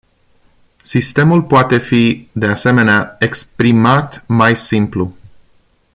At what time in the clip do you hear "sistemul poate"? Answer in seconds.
0.81-1.77